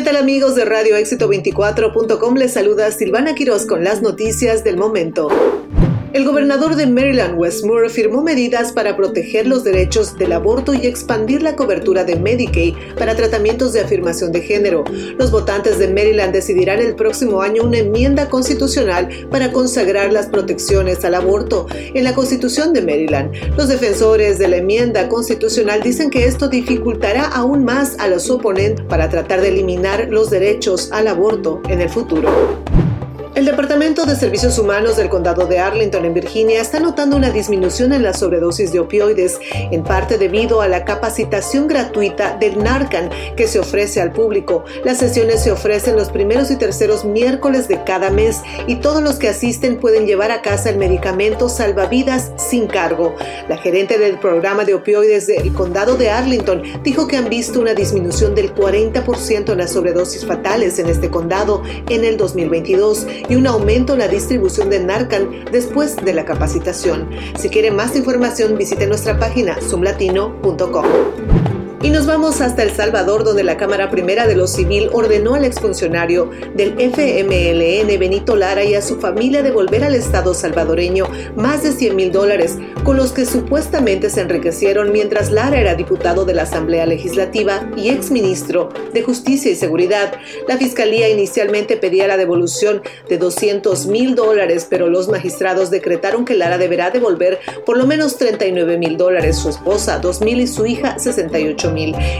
[0.00, 2.34] ¿Qué tal amigos de Radio Éxito 24.com?
[2.36, 5.28] Les saluda Silvana Quiroz con las noticias del momento.
[6.12, 10.88] El gobernador de Maryland, Wes Moore, firmó medidas para proteger los derechos del aborto y
[10.88, 14.82] expandir la cobertura de Medicaid para tratamientos de afirmación de género.
[15.18, 21.04] Los votantes de Maryland decidirán el próximo año una enmienda constitucional para consagrar las protecciones
[21.04, 23.32] al aborto en la Constitución de Maryland.
[23.56, 28.84] Los defensores de la enmienda constitucional dicen que esto dificultará aún más a los oponentes
[28.86, 32.60] para tratar de eliminar los derechos al aborto en el futuro.
[33.32, 37.92] El Departamento de Servicios Humanos del Condado de Arlington, en Virginia, está notando una disminución
[37.92, 39.38] en la sobredosis de opioides,
[39.70, 44.64] en parte debido a la capacitación gratuita del Narcan que se ofrece al público.
[44.82, 49.14] Las sesiones se ofrecen los primeros y terceros miércoles de cada mes y todos los
[49.14, 53.14] que asisten pueden llevar a casa el medicamento salvavidas sin cargo.
[53.48, 57.74] La gerente del programa de opioides del Condado de Arlington dijo que han visto una
[57.74, 63.46] disminución del 40% en las sobredosis fatales en este condado en el 2022 y un
[63.46, 67.10] aumento en la distribución de Narcan después de la capacitación.
[67.38, 71.59] Si quiere más información, visite nuestra página zoomlatino.com.
[71.82, 75.46] Y nos vamos hasta El Salvador, donde la Cámara Primera de lo Civil ordenó al
[75.46, 81.72] exfuncionario del FMLN, Benito Lara, y a su familia devolver al Estado salvadoreño más de
[81.72, 86.42] 100 mil dólares, con los que supuestamente se enriquecieron mientras Lara era diputado de la
[86.42, 90.12] Asamblea Legislativa y exministro de Justicia y Seguridad.
[90.46, 96.34] La Fiscalía inicialmente pedía la devolución de 200 mil dólares, pero los magistrados decretaron que
[96.34, 100.66] Lara deberá devolver por lo menos 39 mil dólares, su esposa 2 mil y su
[100.66, 101.69] hija 68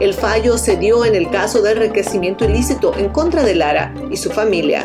[0.00, 4.16] el fallo se dio en el caso de enriquecimiento ilícito en contra de Lara y
[4.16, 4.84] su familia.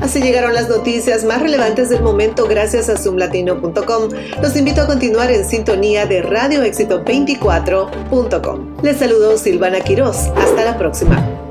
[0.00, 4.08] Así llegaron las noticias más relevantes del momento gracias a zoomlatino.com.
[4.40, 8.82] Los invito a continuar en sintonía de radioéxito24.com.
[8.82, 10.28] Les saludo Silvana Quiroz.
[10.36, 11.47] Hasta la próxima.